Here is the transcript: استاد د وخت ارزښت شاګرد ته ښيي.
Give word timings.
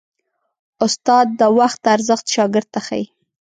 استاد 0.85 1.27
د 1.39 1.41
وخت 1.57 1.81
ارزښت 1.95 2.25
شاګرد 2.35 2.67
ته 2.73 2.79
ښيي. 2.85 3.05